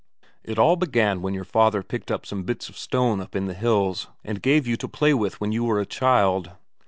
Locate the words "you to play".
4.65-5.13